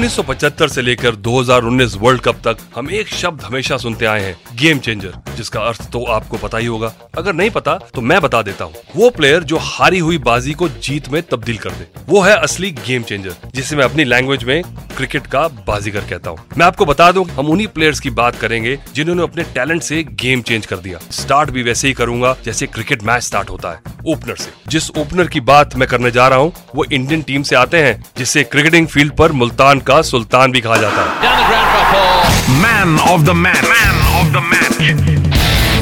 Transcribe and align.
1975 0.00 0.68
से 0.68 0.82
लेकर 0.82 1.16
2019 1.16 1.96
world 2.00 2.20
cup 2.20 2.36
तक 2.44 2.58
हम 2.76 2.90
एक 2.90 3.08
शब्द 3.08 3.42
हमेशा 3.42 3.76
सुनते 3.76 4.06
आए 4.06 4.20
हैं 4.20 4.56
गेम 4.58 4.78
चेंजर 4.78 5.12
जिसका 5.36 5.60
अर्थ 5.60 5.90
तो 5.92 6.04
आपको 6.12 6.36
पता 6.36 6.58
ही 6.58 6.66
होगा। 6.66 6.92
अगर 7.18 7.32
नहीं 7.32 7.50
पता 7.50 7.74
तो 7.94 8.00
मैं 8.00 8.20
बता 8.20 8.40
देता 8.42 8.64
हूँ। 8.64 8.74
वो 8.96 9.10
प्लेयर 9.10 9.42
जो 9.42 9.58
हारी 9.60 9.98
हुई 9.98 10.18
बाजी 10.20 10.54
को 10.54 10.68
जीत 10.68 11.08
में 11.08 11.22
तब्दील 11.22 11.58
कर 11.58 11.70
दे। 11.70 11.86
वो 12.08 12.20
है 12.20 12.36
असली 12.36 12.70
गेम 12.86 13.02
चेंजर 13.02 13.34
जिसे 13.54 13.76
मैं 13.76 13.84
अपनी 13.84 14.04
लैंग्वेज 14.04 14.44
में 14.44 14.62
क्रिकेट 15.00 15.26
का 15.26 15.46
बाजीगर 15.66 16.00
कहता 16.00 16.30
हूँ। 16.30 16.38
मैं 16.58 16.64
आपको 16.66 16.84
बता 16.84 17.10
दूँ 17.12 17.24
हम 17.28 17.48
उन्हीं 17.48 17.66
प्लेयर्स 17.68 18.00
की 18.00 18.10
बात 18.12 18.36
करेंगे 18.36 18.78
जिन्होंने 18.94 19.22
अपने 19.22 19.42
टैलेंट 19.54 19.82
से 19.82 20.02
गेम 20.14 20.42
चेंज 20.42 20.66
कर 20.66 20.76
दिया। 20.78 20.98
स्टार्ट 21.12 21.50
भी 21.50 21.62
वैसे 21.62 21.88
ही 21.88 21.94
करूँगा 21.94 22.36
जैसे 22.44 22.66
क्रिकेट 22.66 23.02
मैच 23.02 23.22
स्टार्ट 23.22 23.50
होता 23.50 23.70
है 23.70 23.94
ओपनर 24.06 24.36
से। 24.36 24.50
जिस 24.68 24.90
ओपनर 24.92 25.26
की 25.26 25.40
बात 25.42 25.76
मैं 25.76 25.88
करने 25.88 26.10
जा 26.10 26.28
रहा 26.28 26.38
हूँ 26.38 26.52
वो 26.74 26.84
इंडियन 26.84 27.22
टीम 27.22 27.42
से 27.42 27.56
आते 27.56 27.82
हैं 27.82 28.02
जिसे 28.18 28.42
क्रिकेटिंग 28.44 28.86
फ़ील्ड 28.88 29.16
पर 29.16 29.32
मुल्तान 29.32 29.80
का 29.80 30.00
सुल्तान 30.04 30.52
भी 30.52 30.60
कहा 30.60 30.76
जाता 30.76 31.02
है। 31.02 31.08
Man 32.60 32.98
of 33.00 33.22
the 33.22 33.36
match 33.38 33.64
man 33.64 34.06
of 34.14 34.28
the 34.28 34.44
match 34.44 35.39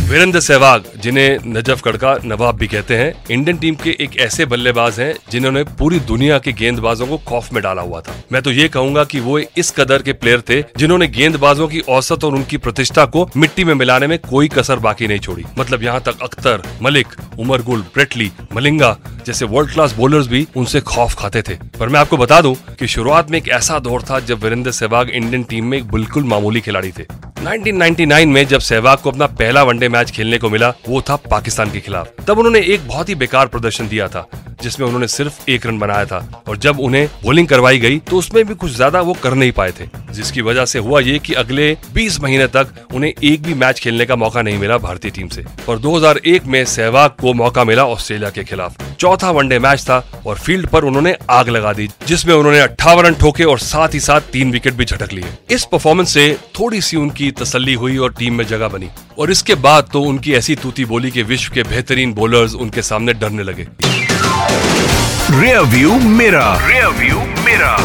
Virender 0.09 0.41
Sehwag, 0.41 0.85
जिन्हें 0.97 1.39
नजफगढ़ 1.47 1.97
का 1.97 2.15
नवाब 2.25 2.57
भी 2.59 2.67
कहते 2.67 2.97
हैं, 2.97 3.13
इंडियन 3.31 3.57
टीम 3.59 3.75
के 3.75 3.91
एक 4.01 4.17
ऐसे 4.19 4.45
बल्लेबाज 4.47 5.01
हैं 5.01 5.13
जिन्होंने 5.31 5.65
पूरी 5.79 5.99
दुनिया 6.03 6.39
के 6.39 6.53
गेंदबाजों 6.53 7.07
को 7.07 7.19
खौफ 7.27 7.53
में 7.53 7.63
डाला 7.63 7.83
हुआ 7.83 8.01
था। 8.01 8.15
मैं 8.33 8.43
तो 8.43 8.51
ये 8.51 8.69
कहूँगा 8.69 9.05
कि 9.05 9.21
वो 9.21 9.39
इस 9.39 9.71
कदर 9.71 10.03
के 10.03 10.13
प्लेयर 10.15 10.43
थे 10.49 10.61
जिन्होंने 10.79 11.09
गेंदबाजों 11.09 11.69
की 11.69 11.81
औसत 11.91 12.25
और 12.25 12.35
उनकी 12.35 12.57
प्रतिष्ठा 12.59 13.05
को 13.07 13.29
मिट्टी 13.37 13.65
में 13.65 13.75
मिलाने 13.75 14.07
में 14.07 14.19
कोई 14.21 14.49
कसर 14.49 14.79
बाकी 14.79 15.09
नहीं 15.09 15.19
छोड़ी। 15.19 15.45
मतलब 15.59 15.83
यहाँ 15.83 16.01
तक 16.01 16.23
अख्तर, 16.23 16.63
मलिक 16.83 17.15
उमर 17.39 17.63
गुल 17.63 17.83
ब्रेटली, 17.95 18.31
मलिंगा 18.55 18.97
जैसे 19.27 19.45
वर्ल्ड 19.45 19.73
क्लास 19.73 19.95
बॉलर्स 19.95 20.27
भी 20.27 20.47
उनसे 20.57 20.81
खौफ 20.83 21.15
खाते 21.19 21.43
थे। 21.43 21.59
पर 21.79 21.89
मैं 21.89 22.01
आपको 22.01 22.17
बता 22.17 22.41
दूँ 22.41 22.55
कि 22.79 22.87
शुरुआत 22.89 23.31
में 23.31 23.39
एक 23.39 23.49
ऐसा 23.51 23.79
दौर 23.81 24.03
था 24.03 24.21
जब 24.21 24.45
वीरेंद्र 24.45 24.71
सहवाग 24.73 25.11
इंडियन 25.11 25.43
टीम 25.45 25.67
में 25.67 25.83
बिल्कुल 25.89 26.25
मामूली 26.25 26.61
खिलाड़ी 26.61 26.91
थे। 26.91 27.07
1999 27.39 28.27
में 28.27 28.47
जब 28.49 28.61
सहवाग 28.61 28.99
को 28.99 29.11
अपना 29.11 29.27
पहला 29.29 29.63
वनडे 29.63 29.89
मैच 29.89 30.11
खेलने 30.11 30.39
को 30.39 30.49
मिला, 30.51 30.69
वो 30.89 31.01
था 31.01 31.17
पाकिस्तान 31.31 31.71
के 31.71 31.81
खिलाफ। 31.81 32.09
तब 32.27 32.39
उन्होंने 32.39 32.61
एक 32.65 32.87
बहुत 32.89 33.09
ही 33.09 33.15
बेकार 33.15 33.47
प्रदर्शन 33.47 33.89
दिया 33.89 34.09
था, 34.09 34.27
जिसमें 34.63 34.87
उन्होंने 34.87 35.09
सिर्फ़ 35.09 35.51
एक 35.51 35.67
रन 35.67 35.79
बनाया 35.79 36.05
था 36.05 36.43
और 36.49 36.57
जब 36.59 36.81
उन्हें 36.81 37.09
बॉलिंग 37.25 37.49
करवाई 37.49 37.79
गई 37.79 37.99
तो 38.01 38.17
उसमें 38.19 38.45
भी 38.45 38.55
कुछ 38.55 38.73
ज़्यादा 38.73 39.01
वो 39.01 39.13
कर 39.23 39.35
नहीं 39.35 39.53
पाए 39.53 39.73
थे, 39.73 39.89
जिसकी 40.11 40.43
वजह 40.43 40.65
से 40.65 40.79
हुआ 40.79 41.01
ये 41.01 41.19
कि 41.19 41.35
अगले 41.35 41.77
20 41.95 42.21
महीने 42.21 42.47
तक 42.49 42.75
उन्हें 42.95 43.13
एक 43.13 43.43
भी 43.43 43.55
मैच 43.55 43.81
खेलने 43.81 44.07
का 44.07 44.17
मौका 44.17 44.43
नहीं 44.43 44.59
मिला 44.59 44.79
भारतीय 44.79 45.11
टीम 45.11 45.29
से। 45.29 45.45
और 45.69 45.79
2001 45.79 46.47
में 46.47 46.65
सहवाग 46.67 47.11
को 47.21 47.35
मौका 47.35 47.65
मिला 47.65 47.85
ऑस्ट्रेलिया 47.87 48.31
के 48.31 48.45
खिलाफ। 48.45 48.88
चौथा 49.01 49.31
वनडे 49.31 49.59
मैच 49.59 49.83
था 49.83 49.99
और 50.27 50.39
फ़ील्ड 50.39 50.67
पर 50.69 50.85
उन्होंने 50.85 51.15
आग 51.31 51.49
लगा 51.49 51.73
दी 51.73 51.89
जिसमें 52.07 52.35
उन्होंने 52.35 52.61
अट्ठावन 52.61 53.05
रन 53.05 53.15
ठोके 53.15 53.45
और 53.45 53.59
साथ 53.59 53.95
ही 53.95 54.01
साथ 54.01 54.21
तीन 54.33 54.51
विकेट 54.53 54.75
भी 54.75 54.85
झटक 54.85 55.13
लिए। 55.13 55.25
इस 55.51 55.65
परफॉर्मेंस 55.65 56.15
से 56.15 56.29
थोड़ी 56.59 56.81
सी 56.81 56.97
उनकी 56.97 57.31
तसल्ली 57.33 57.75
हुई 57.75 57.97
और 57.97 58.15
टीम 58.15 58.35
में 58.35 58.47
जगह 58.47 58.69
बनी। 58.69 58.89
और 59.19 59.31
इसके 59.31 59.55
बाद 59.57 59.89
तो 59.93 60.03
उनकी 60.03 60.33
ऐसी 60.35 60.55
तूती 60.57 60.85
बोली 60.85 61.11
के 61.11 61.23
विश्व 61.23 61.53
के 61.55 61.63
बेहतरीन 61.63 62.13
बॉलर्स 62.15 62.55
उनके 62.55 62.83
सामने 62.83 63.15
डरने 63.15 63.43
लगे। 63.43 63.67
व्यू 65.31 65.99
मेरा 66.01 66.53
व्यू 66.91 67.21
मेरा 67.45 67.77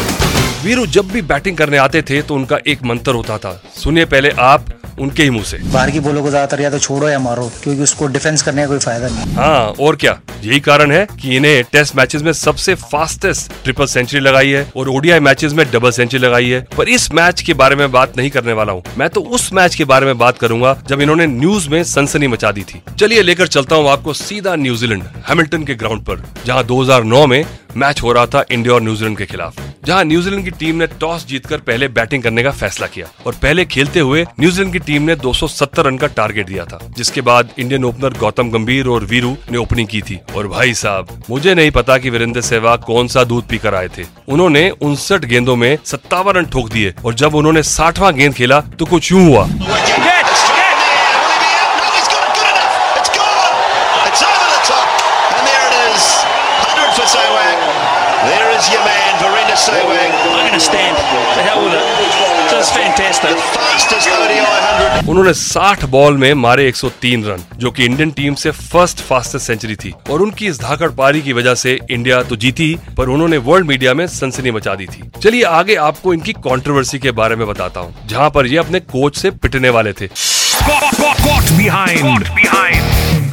वीरू 0.64 0.86
जब 0.86 1.08
भी 1.08 1.22
बैटिंग 1.22 1.56
करने 1.56 1.76
आते 1.76 2.02
थे 2.02 2.20
तो 2.22 2.34
उनका 2.34 2.58
एक 2.66 2.82
मंत्र 2.82 3.12
होता 3.12 3.38
था 3.38 3.60
सुनिए 3.76 4.04
पहले 4.04 4.30
आप 4.38 4.66
उनके 4.98 5.22
ही 5.22 5.30
मुँह 5.30 5.44
से। 5.44 5.58
बाहर 5.64 5.90
की 5.90 6.00
बोलो 6.00 6.22
को 6.22 6.30
ज़्यादातर 6.30 6.60
या 6.62 6.70
तो 6.70 6.78
छोड़ो 6.78 7.08
या 7.08 7.18
मारो 7.18 7.50
क्योंकि 7.62 7.82
उसको 7.82 8.06
डिफेंस 8.08 8.42
करने 8.42 8.62
का 8.62 8.68
कोई 8.68 8.78
फ़ायदा 8.78 9.08
नहीं। 9.08 9.34
हाँ 9.34 9.74
और 9.80 9.96
क्या? 9.96 10.18
यही 10.44 10.60
कारण 10.60 10.92
है 10.92 11.06
कि 11.20 11.36
इन्हें 11.36 11.62
टेस्ट 11.72 11.96
मैचेस 11.96 12.22
में 12.22 12.32
सबसे 12.32 12.74
फास्टेस्ट 12.74 13.52
ट्रिपल 13.64 13.86
सेंचुरी 13.86 14.20
लगाई 14.22 14.50
है 14.50 14.66
और 14.76 14.88
ओडीआई 14.88 15.20
मैचेस 15.20 15.52
में 15.52 15.64
डबल 15.70 15.90
सेंचुरी 15.90 16.22
लगाई 16.22 16.48
है। 16.50 16.60
पर 16.76 16.88
इस 16.88 17.10
मैच 17.12 17.42
के 17.42 17.54
बारे 17.54 17.76
में 17.76 17.90
बात 17.92 18.16
नहीं 18.16 18.30
करने 18.30 18.52
वाला 18.52 18.72
हूँ। 18.72 18.82
मैं 18.98 19.08
तो 19.08 19.20
उस 19.20 19.52
मैच 19.52 19.74
के 19.74 19.84
बारे 19.84 20.06
में 20.06 20.18
बात 20.18 20.38
करूँगा 20.38 20.76
जब 20.88 21.00
इन्होंने 21.00 21.26
न्यूज़ 21.26 21.68
में 21.68 21.82
सनसनी 21.84 22.26
मचा 22.28 22.52
दी 22.52 22.62
थी। 22.62 22.82
चलिए 22.98 23.22
लेकर 23.22 23.46
चलता 23.48 23.76
हूँ 23.76 23.88
आपको 23.90 24.12
सीधा 24.14 24.54
न्यूजीलैंड 24.56 25.02
हैमिल्टन 25.28 25.64
के 25.64 25.74
ग्राउंड 25.74 26.04
पर 26.04 26.22
जहाँ 26.46 26.64
2009 26.64 27.26
में 27.26 27.44
मैच 27.76 28.02
हो 28.02 28.12
रहा 28.12 28.26
था 28.26 28.44
इंडिया 28.52 28.74
और 28.74 28.82
न्यूजीलैंड 28.82 29.16
के 29.18 29.26
खिलाफ। 29.26 29.56
जहाँ 29.86 30.04
न्यूजीलैंड 30.04 30.44
की 30.44 30.50
टीम 30.50 30.76
ने 30.76 30.86
टॉस 31.00 31.26
जीतकर 31.26 31.58
पहले 31.60 31.88
बैटिंग 31.88 32.22
करने 32.22 32.42
का 32.42 32.50
फैसला 32.52 32.86
किया 32.86 33.06
और 33.26 33.34
पहले 33.42 33.64
खेलते 33.64 34.00
हुए 34.00 34.22
न्यूजीलैंड 34.40 34.72
की 34.72 34.78
टीम 34.78 35.02
ने 35.02 35.16
270 35.16 35.78
रन 35.78 35.98
का 35.98 36.06
टारगेट 36.06 36.46
दिया 36.46 36.64
था, 36.64 36.78
जिसके 36.96 37.20
बाद 37.20 37.50
इंडियन 37.58 37.84
ओपनर 37.84 38.18
गौतम 38.18 38.50
गंभीर 38.50 38.86
और 38.86 39.04
वीरू 39.04 39.36
ने 39.50 39.58
ओपनिंग 39.58 39.88
की 39.88 40.00
थी। 40.02 40.18
और 40.36 40.48
भाई 40.48 40.74
साहब, 40.74 41.08
मुझे 41.30 41.54
नहीं 41.54 41.70
पता 41.70 41.98
कि 41.98 42.10
वीरेंद्र 42.10 42.40
सहवाग 42.40 42.82
कौन 42.82 43.08
सा 43.08 43.24
दूध 43.24 43.48
पीकर 43.48 43.74
आए 43.74 43.88
थे। 43.98 44.04
उन्होंने 44.28 44.68
उनसठ 44.82 45.24
गेंदों 45.24 45.56
में 45.56 45.76
सत्तावन 45.84 46.32
रन 46.32 46.46
ठोक 46.46 46.70
दिए 46.70 46.94
और 47.04 47.14
जब 47.14 47.34
उन्होंने 47.34 47.62
साठवा 47.64 48.10
गेंद 48.12 48.34
खेला 48.34 48.60
तो 48.60 48.86
कुछ 48.86 49.12
यूँ 49.12 49.26
हुआ। 49.26 49.48
Sewang. 59.64 60.12
I'm 60.14 60.32
going 60.32 60.52
to 60.52 60.60
stand. 60.60 60.96
The 61.36 61.42
hell 61.42 61.64
with 61.64 61.74
it. 61.74 61.84
Just 62.50 62.74
fantastic. 62.74 63.36
Fastest 63.54 64.08
ODI 64.08 64.40
100. 64.40 65.08
उन्होंने 65.08 65.32
60 65.34 65.84
बॉल 65.94 66.16
में 66.18 66.32
मारे 66.42 66.70
103 66.72 67.24
रन 67.26 67.44
जो 67.58 67.70
कि 67.70 67.84
इंडियन 67.84 68.10
टीम 68.18 68.34
से 68.42 68.50
फ़र्स्ट 68.50 69.00
फास्टेस्ट 69.08 69.46
सेंचुरी 69.46 69.76
थी 69.84 69.92
और 70.10 70.22
उनकी 70.22 70.46
इस 70.46 70.60
धाकड़ 70.60 70.90
पारी 71.00 71.22
की 71.22 71.32
वजह 71.38 71.54
से 71.64 71.78
इंडिया 71.90 72.22
तो 72.30 72.36
जीती 72.44 72.66
ही, 72.66 72.78
पर 72.96 73.08
उन्होंने 73.16 73.36
वर्ल्ड 73.48 73.66
मीडिया 73.68 73.94
में 73.94 74.06
सनसनी 74.16 74.50
मचा 74.58 74.74
दी 74.74 74.86
थी 74.86 75.02
चलिए 75.22 75.42
आगे 75.60 75.74
आपको 75.88 76.14
इनकी 76.14 76.32
कंट्रोवर्सी 76.48 76.98
के 77.06 77.10
बारे 77.22 77.36
में 77.36 77.46
बताता 77.48 77.80
हूँ 77.80 78.06
जहाँ 78.08 78.30
पर 78.36 78.46
ये 78.46 78.58
अपने 78.66 78.80
कोच 78.94 79.16
से 79.18 79.30
पिटने 79.44 79.70
वाले 79.78 79.92
थे 80.00 80.08
Caught 81.24 81.48
behind. 81.58 82.28
behind. 82.36 82.83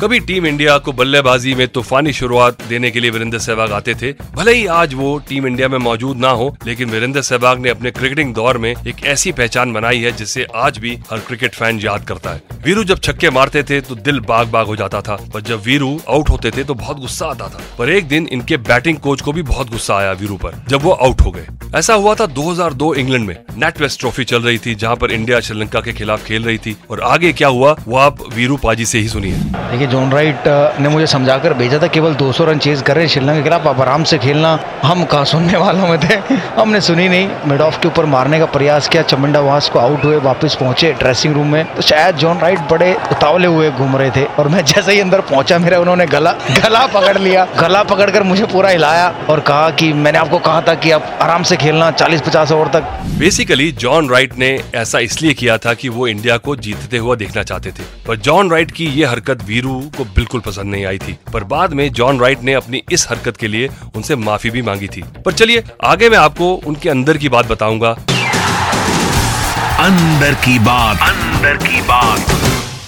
कभी 0.01 0.19
टीम 0.19 0.45
इंडिया 0.47 0.77
को 0.77 0.91
बल्लेबाजी 0.91 1.53
में 1.55 1.67
तूफानी 1.67 2.13
शुरुआत 2.13 2.63
देने 2.63 2.89
के 2.91 2.99
लिए 2.99 3.09
वीरेंद्र 3.09 3.39
सहवाग 3.39 3.71
आते 3.71 3.93
थे, 3.93 4.11
भले 4.35 4.53
ही 4.53 4.65
आज 4.65 4.93
वो 4.93 5.17
टीम 5.29 5.47
इंडिया 5.47 5.67
में 5.67 5.77
मौजूद 5.77 6.17
ना 6.17 6.29
हो, 6.29 6.55
लेकिन 6.65 6.89
वीरेंद्र 6.89 7.21
सहवाग 7.21 7.59
ने 7.59 7.69
अपने 7.69 7.91
क्रिकेटिंग 7.91 8.33
दौर 8.33 8.57
में 8.57 8.69
एक 8.69 9.05
ऐसी 9.05 9.31
पहचान 9.31 9.73
बनाई 9.73 9.99
है 9.99 10.11
जिसे 10.11 10.45
आज 10.55 10.77
भी 10.77 10.97
हर 11.11 11.19
क्रिकेट 11.19 11.55
फ़ैन 11.55 11.79
याद 11.79 12.05
करता 12.05 12.29
है। 12.29 12.41
वीरू 12.63 12.83
जब 12.83 12.99
छक्के 12.99 13.29
मारते 13.29 13.63
थे 13.63 13.79
तो 13.81 13.95
दिल 13.95 14.19
बाग 14.19 14.47
बाग 14.47 14.67
हो 14.67 14.75
जाता 14.75 15.01
था, 15.01 15.15
पर 15.33 15.41
जब 15.41 15.61
वीरू 15.61 15.99
आउट 16.09 16.29
होते 16.29 16.51
थे 16.51 16.63
तो 16.63 16.73
बहुत 16.73 16.99
गुस्सा 16.99 17.25
आता 17.25 17.47
था। 17.47 17.61
पर 17.77 17.89
एक 17.89 18.07
दिन 18.07 18.27
इनके 18.27 18.57
बैटिंग 18.57 18.97
कोच 18.97 19.21
को 19.21 19.33
भी 19.33 19.41
बहुत 19.43 19.69
गुस्सा 19.69 19.95
आया 19.95 20.11
वीरू 20.11 20.37
पर, 20.37 20.61
जब 20.67 20.81
वो 20.81 20.91
आउट 20.91 21.21
हो 21.21 21.31
गए। 21.31 21.47
ऐसा 21.75 21.93
हुआ 21.93 22.15
था 22.15 22.25
2002 22.25 22.93
इंग्लैंड 22.95 23.27
में। 23.27 23.35
नेट 23.57 23.81
वेस्ट 23.81 23.99
ट्रॉफी 23.99 24.23
चल 24.23 24.41
रही 24.41 24.57
थी, 24.57 24.75
जहाँ 24.75 24.95
पर 24.95 25.11
इंडिया 25.11 25.39
श्रीलंका 25.39 25.81
के 25.81 25.93
खिलाफ 25.93 26.25
खेल 26.25 26.43
रही 26.43 26.57
थी, 26.57 26.75
और 26.89 27.01
आगे 27.01 27.33
क्या 27.33 27.47
हुआ, 27.47 27.75
वो 27.87 27.97
आप 27.97 28.17
वीरू 28.33 28.57
पाजी 28.57 28.85
से 28.85 28.99
ही 28.99 29.07
सुनिए। 29.07 29.31
देखिए 29.31 29.87
जॉन 29.91 30.11
राइट 30.11 30.47
ने 30.79 30.89
मुझे 30.89 31.07
समझाकर 31.07 31.53
भेजा 31.53 31.79
था, 31.81 31.87
केवल 31.87 32.13
200 32.15 32.45
रन 32.45 32.59
चेज 32.59 32.81
कर 32.81 32.95
रहे 32.95 33.07
श्रीलंका 33.07 33.35
के 33.35 33.43
खिलाफ। 33.43 33.67
आप 33.67 33.79
आराम 33.81 34.03
से 34.03 34.17
खेलना, 34.17 34.57
हम 34.83 35.03
कहा 35.03 35.23
सुनने 35.23 35.57
वालों 35.57 35.87
में 35.87 35.99
थे? 35.99 36.15
हमने 36.55 36.81
सुनी 36.81 37.07
नहीं। 37.09 37.29
मिड 37.47 37.61
ऑफ़ 37.61 37.79
के 37.79 37.87
ऊपर 37.87 38.05
मारने 38.05 38.39
का 38.39 38.45
प्रयास 38.53 38.87
किया, 38.87 39.01
चमंडा 39.03 39.39
वहाँ 39.39 39.59
को 39.73 39.79
आउट 39.79 40.03
हुए, 40.05 40.17
वापस 40.19 40.55
पहुँचे 40.55 40.91
ड्रेसिंग 40.93 41.33
रूम 41.35 41.47
में। 41.47 41.73
तो 41.75 41.81
शायद 41.81 42.15
जॉन 42.15 42.39
राइट 42.39 42.59
बड़े 42.71 42.93
उतावले 43.11 43.47
हुए 43.47 43.69
घूम 43.71 43.95
रहे 43.97 44.11
थे, 44.11 44.23
और 44.39 44.47
मैं 44.47 44.63
जैसे 44.65 44.93
ही 44.93 44.99
अंदर 44.99 45.21
पहुँचा, 45.21 45.57
मेरा 45.59 45.79
उन्होंने 45.79 46.05
गला 46.07 46.31
गला 46.57 46.85
पकड़ 46.87 47.17
लिया। 47.17 47.45
गला 47.59 47.83
पकड़कर 47.83 48.23
मुझे 48.23 48.45
पूरा 48.45 48.69
हिलाया 48.69 49.07
और 49.29 49.39
कहा 49.41 49.69
कि 49.71 49.91
मैंने 49.93 50.17
आपको 50.17 50.39
कहा 50.39 50.61
था 50.61 50.73
कि 50.75 50.91
आप 50.91 51.17
आराम 51.21 51.43
से 51.43 51.57
खेलना, 51.57 51.91
चालीस 51.93 52.21
पचास 52.21 52.51
ओवर 52.51 52.67
तक। 52.69 52.89
बेसिकली 53.19 53.71
जॉन 53.79 54.09
राइट 54.09 54.37
ने 54.37 54.57
ऐसा 54.75 54.99
इसलिए 55.01 55.33
किया 55.33 55.57
था 55.57 55.73
कि 55.73 55.89
वो 55.89 56.07
इंडिया 56.07 56.37
को 56.37 56.55
जीतते 56.57 56.97
हुआ 56.97 57.15
देखना 57.15 57.43
चाहते 57.43 57.71
थे। 57.71 57.83
पर 58.07 58.15
जॉन 58.17 58.51
राइट 58.51 58.71
की 58.71 58.85
ये 58.89 59.05
हरकत 59.05 59.43
वीरू 59.47 59.80
को 59.89 60.05
बिल्कुल 60.05 60.41
पसंद 60.41 60.71
नहीं 60.71 60.85
आई 60.85 60.97
थी 60.97 61.17
पर 61.33 61.43
बाद 61.43 61.73
में 61.73 61.91
जॉन 61.91 62.19
राइट 62.19 62.41
ने 62.41 62.53
अपनी 62.53 62.83
इस 62.91 63.07
हरकत 63.09 63.37
के 63.37 63.47
लिए 63.47 63.69
उनसे 63.95 64.15
माफ़ी 64.15 64.49
भी 64.49 64.61
मांगी 64.61 64.87
थी। 64.87 65.03
पर 65.25 65.33
चलिए 65.33 65.63
आगे 65.83 66.09
मैं 66.09 66.17
आपको 66.17 66.53
उनके 66.55 66.89
अंदर 66.89 67.17
की 67.17 67.29
बात 67.29 67.47
बताऊँगा। 67.47 67.91
अंदर 69.79 70.33
की 70.33 70.59
बात। 70.59 70.99
अंदर 71.01 71.57
की 71.57 71.81
बात। 71.81 72.25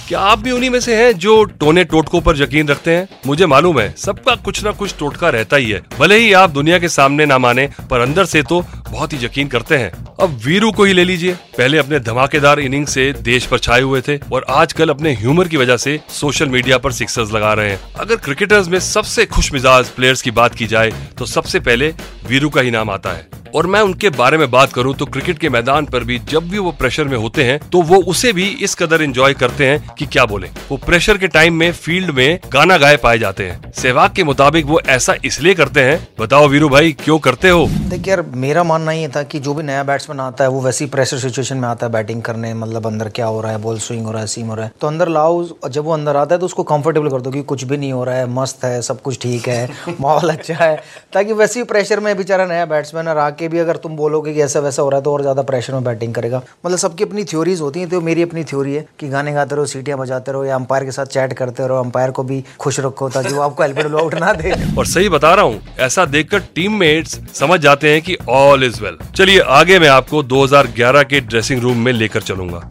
क्या 0.07 0.19
आप 0.19 0.39
भी 0.39 0.51
उन्हीं 0.51 0.69
में 0.69 0.79
से 0.79 0.95
हैं 0.95 1.13
जो 1.13 1.43
टोने 1.43 1.83
टोटकों 1.83 2.21
पर 2.21 2.41
यकीन 2.41 2.67
रखते 2.67 2.91
हैं? 2.91 3.07
मुझे 3.27 3.45
मालूम 3.45 3.79
है 3.79 3.93
सबका 3.97 4.35
कुछ 4.35 4.63
ना 4.63 4.71
कुछ 4.71 4.95
टोटका 4.99 5.29
रहता 5.29 5.57
ही 5.57 5.71
है। 5.71 5.81
भले 5.99 6.17
ही 6.17 6.33
आप 6.33 6.49
दुनिया 6.49 6.79
के 6.79 6.89
सामने 6.89 7.25
ना 7.25 7.37
माने 7.37 7.69
पर 7.89 7.99
अंदर 7.99 8.25
से 8.25 8.43
तो 8.43 8.65
बहुत 8.93 9.13
ही 9.13 9.17
यकीन 9.23 9.47
करते 9.47 9.77
हैं। 9.77 9.91
अब 10.21 10.39
वीरू 10.45 10.71
को 10.71 10.83
ही 10.83 10.93
ले 10.93 11.03
लीजिए। 11.03 11.33
पहले 11.57 11.77
अपने 11.77 11.99
धमाकेदार 12.01 12.59
इनिंग 12.59 12.87
से 12.87 13.11
देश 13.23 13.45
पर 13.45 13.59
छाए 13.59 13.81
हुए 13.81 14.01
थे 14.01 14.17
और 14.31 14.45
आजकल 14.51 14.89
अपने 14.89 15.13
ह्यूमर 15.13 15.47
की 15.47 15.57
वजह 15.57 15.77
से 15.77 15.99
सोशल 16.11 16.49
मीडिया 16.49 16.77
पर 16.77 16.91
सिक्सर्स 16.93 17.31
लगा 17.31 17.53
रहे 17.53 17.69
हैं। 17.69 17.79
अगर 17.95 18.15
क्रिकेटर्स 18.17 18.67
में 18.67 18.79
सबसे 18.81 19.25
खुश 19.27 19.53
मिजाज 19.53 19.89
प्लेयर्स 19.89 20.21
की 20.21 20.31
बात 20.33 20.55
की 20.55 20.67
जाए 20.67 20.91
तो 21.17 21.25
सबसे 21.27 21.59
पहले 21.59 21.93
वीरू 22.27 22.49
का 22.49 22.61
ही 22.61 22.71
नाम 22.71 22.89
आता 22.89 23.09
है। 23.09 23.41
और 23.55 23.67
मैं 23.67 23.79
उनके 23.81 24.09
बारे 24.09 24.37
में 24.37 24.49
बात 24.51 24.71
करूँ 24.73 24.93
तो 24.95 25.05
क्रिकेट 25.05 25.39
के 25.39 25.49
मैदान 25.49 25.85
पर 25.85 26.03
भी 26.03 26.17
जब 26.29 26.47
भी 26.49 26.57
वो 26.57 26.71
प्रेशर 26.71 27.03
में 27.03 27.17
होते 27.17 27.43
हैं 27.43 27.57
तो 27.69 27.81
वो 27.81 27.97
उसे 28.03 28.31
भी 28.33 28.47
इस 28.61 28.73
कदर 28.75 29.01
एंजॉय 29.01 29.33
करते 29.33 29.65
हैं 29.67 29.93
कि 29.97 30.05
क्या 30.05 30.25
बोले। 30.25 30.47
वो 30.69 30.77
प्रेशर 30.77 31.17
के 31.17 31.27
टाइम 31.27 31.55
में 31.55 31.71
फ़ील्ड 31.73 32.11
में 32.11 32.39
गाना 32.53 32.77
गाए 32.77 32.97
पाए 32.97 33.17
जाते 33.19 33.45
हैं। 33.45 33.71
सहवाग 33.73 34.13
के 34.15 34.23
मुताबिक 34.23 34.65
वो 34.65 34.79
ऐसा 34.87 35.15
इसलिए 35.25 35.53
करते 35.53 35.81
हैं, 35.81 36.07
बताओ 36.19 36.47
वीरू 36.47 36.69
भाई, 36.69 36.91
क्यों 37.03 37.19
करते 37.19 37.49
हो? 37.49 37.67
देखिए 37.67 38.13
यार, 38.13 38.21
मेरा 38.35 38.63
मानना 38.63 38.82
ये 38.91 39.07
था 39.07 39.23
कि 39.23 39.39
जो 39.39 39.53
भी 39.53 39.63
नया 39.63 39.83
बैट्समैन 39.83 40.19
आता 40.19 40.43
है, 40.43 40.49
वो 40.49 40.61
वैसी 40.61 40.85
प्रेशर 40.87 41.17
सिचुएशन 41.19 41.57
में 41.57 41.67
आता 41.67 41.85
है 41.85 41.91
बैटिंग 41.91 42.21
करने 42.23 42.53
मतलब 42.53 42.87
अंदर 42.87 43.09
क्या 43.09 43.25
हो 43.25 43.41
रहा 43.41 43.51
है 43.51 43.57
बॉल 43.61 43.77
स्विंग 43.79 44.05
हो 44.05 44.11
रहा 44.11 44.21
है 44.21 44.27
सीम 44.27 44.47
हो 44.47 44.55
रहा 44.55 44.65
है। 44.65 44.71
तो 44.81 44.87
अंदर 44.87 45.07
लाओ, 45.09 45.43
जब 45.69 45.83
वो 45.85 45.93
अंदर 45.93 46.15
आता 46.15 46.35
है 46.35 46.39
तो 46.39 46.45
उसको 46.45 46.63
कंफर्टेबल 46.63 47.09
कर 47.09 47.21
दो 47.21 47.31
कि 47.31 47.41
कुछ 47.43 47.63
भी 47.63 47.77
नहीं 47.77 47.91
हो 47.93 48.03
रहा 48.03 48.15
है, 48.15 48.27
मस्त 48.31 48.63
है, 48.65 48.81
सब 48.81 49.01
कुछ 49.01 49.19
ठीक 49.21 49.47
है, 49.47 49.69
माहौल 50.01 50.29
अच्छा 50.29 50.55
है। 50.55 50.75
ताकि 51.13 51.33
वैसी 51.33 51.63
प्रेशर 51.65 51.99
में 51.99 52.15
बेचारा 52.17 52.45
नया 52.45 52.65
बैट्समैन 52.65 53.07
और 53.07 53.17
आके 53.19 53.47
भी 53.47 53.59
अगर 53.59 53.77
तुम 53.77 53.95
बोलोगे 53.95 54.33
कि 54.33 54.41
ऐसा 54.41 54.59
वैसा 54.59 54.81
हो 54.81 54.89
रहा 54.89 54.97
है 54.97 55.03
तो 55.03 55.13
और 55.13 55.21
ज़्यादा 55.21 55.41
प्रेशर 55.43 55.73
में 55.73 55.83
बैटिंग 55.83 56.13
करेगा। 56.13 56.41
मतलब 56.65 56.77
सबकी 56.77 57.03
अपनी 57.03 57.23
थ्योरीज 57.25 57.61
होती 57.61 57.79
हैं 57.79 57.89
तो 57.89 58.01
मेरी 58.01 58.23
अपनी 58.23 58.43
थ्योरी 58.43 58.73
है 58.75 58.85
कि 58.99 59.09
गाने 59.09 59.33
गाते 59.33 59.55
रहो, 59.55 59.65
सीटियाँ 59.65 59.99
बजाते 59.99 60.31
रहो 60.31 60.45
या 60.45 60.55
अंपायर 60.55 60.85
के 60.85 60.91
साथ 60.91 61.05
चैट 61.07 61.33
करते 61.33 61.67
रहो 61.67 61.83
अंपायर 61.83 62.11
को 62.11 62.23
भी 62.23 62.43
खुश 62.59 62.79
रखो 62.79 63.09
ताकि 63.09 63.33
वो 63.33 63.41
आपको 63.41 63.63
एल्बिडो 63.63 63.97
आउट 63.97 64.15
ना 64.23 64.33
दे। 64.33 64.53
और 64.77 64.85
सही 64.87 65.09
बता 65.09 65.33
रहा 65.33 65.45
हूँ, 65.45 65.61
ऐसा 65.79 66.05
देखकर 66.07 66.39
टीममेट्स 66.55 67.19
समझ 67.33 67.59
जाते 67.61 67.91
हैं 67.93 68.01
कि 68.01 68.17
ऑल 68.29 68.63
इज़ 68.63 68.72
वेल 68.81 68.97
चलिए 69.15 69.39
आगे 69.51 69.79
मैं 69.79 69.89
आपको 69.89 70.23
2011 70.23 71.03
के 71.03 71.19
ड्रेसिंग 71.21 71.61
रूम 71.61 71.77
में 71.77 71.91
लेकर 71.93 72.21
चलूँगा. 72.21 72.67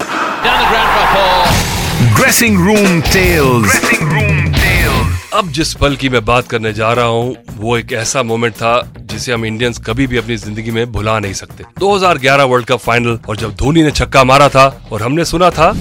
Dressing 2.16 2.56
room 2.66 3.00
tales 3.02 3.80
dressing 3.80 4.12
room 4.12 4.52
tales 4.52 5.30
अब 5.34 5.50
जिस 5.52 5.72
पल 5.74 5.96
की 5.96 6.08
मैं 6.08 6.24
बात 6.24 6.48
करने 6.48 6.72
जा 6.72 6.92
रहा 6.92 7.04
हूँ 7.06 7.36
वो 7.56 7.76
एक 7.76 7.92
ऐसा 7.92 8.22
मोमेंट 8.22 8.54
था 8.54 8.74
जिसे 9.12 9.32
हम 9.32 9.44
इंडियंस 9.44 9.78
कभी 9.86 10.06
भी 10.06 10.16
अपनी 10.16 10.36
ज़िंदगी 10.36 10.70
में 10.70 10.92
भुला 10.92 11.18
नहीं 11.18 11.32
सकते। 11.34 11.64
2011 11.80 12.44
वर्ल्ड 12.50 12.66
कप 12.66 12.78
फाइनल 12.78 13.18
और 13.28 13.36
जब 13.36 13.54
धोनी 13.54 13.82
ने 13.82 13.90
छक्का 13.90 14.24
मारा 14.24 14.48
था 14.48 14.66
और 14.92 15.02
हमने 15.02 15.24
सुना 15.24 15.50
था 15.50 15.72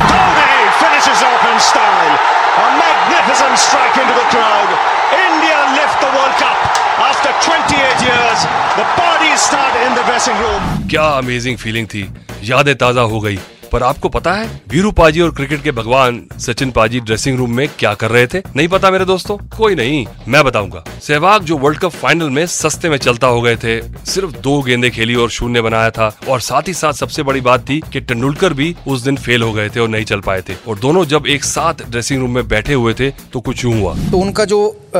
the 8.77 8.85
parties 8.95 9.39
start 9.41 9.73
in 9.85 9.91
the 9.97 10.03
dressing 10.09 10.37
room. 10.43 10.61
क्या 10.89 11.03
अमेजिंग 11.17 11.57
फीलिंग 11.57 11.87
थी 11.93 12.03
यादें 12.49 12.75
ताज़ा 12.83 13.01
हो 13.13 13.19
गई 13.21 13.37
पर 13.71 13.83
आपको 13.83 14.09
पता 14.09 14.33
है 14.33 14.45
वीरू 14.69 14.91
पाजी 14.91 15.21
और 15.21 15.31
क्रिकेट 15.35 15.61
के 15.63 15.71
भगवान 15.71 16.21
सचिन 16.39 16.71
पाजी 16.71 16.99
ड्रेसिंग 16.99 17.37
रूम 17.37 17.55
में 17.55 17.67
क्या 17.79 17.93
कर 17.93 18.11
रहे 18.11 18.27
थे? 18.27 18.39
नहीं 18.55 18.67
पता 18.67 18.91
मेरे 18.91 19.05
दोस्तों? 19.05 19.37
कोई 19.57 19.75
नहीं 19.75 20.05
मैं 20.27 20.43
बताऊँगा। 20.43 20.83
सहवाग 21.01 21.43
जो 21.43 21.57
वर्ल्ड 21.57 21.79
कप 21.79 21.91
फाइनल 21.91 22.29
में 22.29 22.45
सस्ते 22.47 22.89
में 22.89 22.97
चलता 22.97 23.27
हो 23.27 23.41
गए 23.41 23.55
थे 23.55 23.79
सिर्फ़ 24.05 24.37
दो 24.39 24.61
गेंदे 24.61 24.89
खेली 24.89 25.15
और 25.15 25.29
शून्य 25.29 25.61
बनाया 25.61 25.89
था 25.91 26.11
और 26.29 26.41
साथ 26.41 26.67
ही 26.67 26.73
साथ 26.73 26.93
सबसे 26.93 27.23
बड़ी 27.23 27.41
बात 27.41 27.69
थी 27.69 27.81
कि 27.93 28.01
तेंदुलकर 28.01 28.53
भी 28.53 28.75
उस 28.87 29.01
दिन 29.01 29.17
फेल 29.17 29.43
हो 29.43 29.51
गए 29.53 29.69
थे 29.69 29.79
और 29.79 29.89
नहीं 29.89 30.05
चल 30.05 30.19
पाए 30.19 30.41
थे। 30.41 30.55
और 30.67 30.79
दोनों 30.79 31.05
जब 31.05 31.27
एक 31.27 31.43
साथ 31.43 31.89
ड्रेसिंग 31.89 32.21
रूम 32.21 32.35
में 32.35 32.47
बैठे 32.47 32.73
हुए 32.73 32.93
थे 32.93 33.09
तो 33.33 33.39
कुछ 33.39 33.63
यूँ 33.65 33.73
हुआ। 33.79 33.95
तो 34.11 34.17
उनका 34.17 34.45
जो 34.45 34.67
अ, 34.91 34.99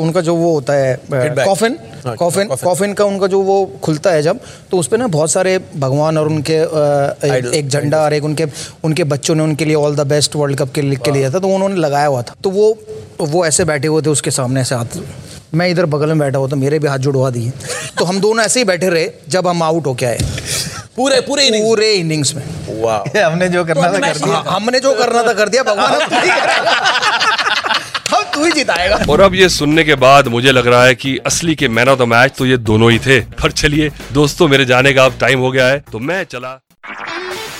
उनका 0.00 0.20
जो 0.20 0.34
वो 0.34 0.52
होता 0.54 0.72
है 0.72 0.94
कॉफिन 1.10 1.78
कॉफिन 2.18 2.48
कॉफिन 2.64 2.92
का 2.94 3.04
उनका 3.04 3.26
जो 3.26 3.40
वो 3.40 3.64
खुलता 3.82 4.10
है 4.10 4.22
जब 4.22 4.40
तो 4.70 4.78
उसपे 4.78 4.96
ना 4.96 5.06
बहुत 5.06 5.30
सारे 5.30 5.58
भगवान 5.76 6.18
और 6.18 6.26
उनके 6.26 6.54
एक, 6.54 7.52
एक 7.54 7.68
झंडा 7.68 8.07
और 8.08 8.14
एक 8.14 8.24
उनके 8.24 8.44
उनके 8.84 9.04
बच्चों 9.04 9.34
ने 9.34 9.42
उनके 9.42 9.64
लिए 9.64 9.74
all 9.76 9.96
the 9.96 10.06
best 10.06 10.36
world 10.36 10.58
cup 10.58 10.72
के 10.74 10.82
लिख 10.82 11.00
के 11.00 11.10
लिया 11.10 11.30
था 11.30 11.38
तो 11.38 11.48
उन्होंने 11.48 11.76
लगाया 11.76 12.06
हुआ 12.06 12.22
था। 12.22 12.34
तो 12.44 12.50
वो 12.50 12.66
वो 13.20 13.44
ऐसे 13.46 13.64
बैठे 13.64 13.88
हुए 13.88 14.02
थे 14.02 14.10
उसके 14.10 14.30
सामने 14.30 14.60
ऐसे 14.60 14.74
हाथ 14.74 14.96
मैं 15.54 15.68
इधर 15.68 15.86
बगल 15.86 16.08
में 16.08 16.18
बैठा 16.18 16.38
हुआ 16.38 16.48
था 16.48 16.56
मेरे 16.56 16.78
भी 16.78 16.88
हाथ 16.88 16.98
जुड़वा 16.98 17.30
दिए। 17.30 17.50
तो 17.98 18.04
हम 18.04 18.20
दोनों 18.20 18.44
ऐसे 18.44 18.60
ही 18.60 18.64
बैठे 18.64 18.88
रहे 18.88 19.08
जब 19.28 19.46
हम 19.48 19.62
आउट 19.62 19.86
होके 19.86 20.06
आए। 20.06 20.18
पूरे 20.96 21.20
पूरे 21.20 21.46
इनिंग्स 21.46 21.66
पूरे 21.68 21.92
इनिंग्स 21.92 22.34
में। 22.34 22.42
वाह 22.82 23.18
हमने 23.26 23.48
जो 23.48 23.64
करना 23.64 23.92
था 23.92 23.98
कर 23.98 24.18
दिया। 24.18 24.42
हमने 24.48 24.80
जो 24.80 24.92
करना 24.94 25.22
था 25.22 25.32
कर 25.32 25.48
दिया 25.48 25.62
भगवान 25.62 26.08
तू 26.08 26.16
ही 26.16 26.30
तू 28.34 28.44
ही 28.44 28.52
जिताएगा। 28.52 28.98
और 29.10 29.20
अब 29.20 29.34
ये 29.34 29.48
सुनने 29.48 29.84
के 29.84 29.94
बाद 29.94 30.28
मुझे 30.28 30.52
लग 30.52 30.66
रहा 30.66 30.84
है 30.84 30.94
कि 30.94 31.16
असली 31.26 31.54
के 31.54 31.68
मैन 31.68 31.88
ऑफ़ 31.88 31.98
द 31.98 32.02
मैच 32.08 32.32
तो 32.38 32.46
ये 32.46 32.56
दोनों 32.56 32.90
ही 32.92 32.98
थे। 32.98 33.20
पर 33.42 33.52
चलिए 33.52 33.90
दोस्तों 34.12 34.48
मेरे 34.48 34.64
जाने 34.64 34.92
का 34.92 35.04
अब 35.04 35.18
टाइम 35.20 35.38
हो 35.38 35.50
गया 35.50 35.66
है 35.66 35.84
तो 35.92 35.98
मैं 35.98 36.24
चला 36.24 36.58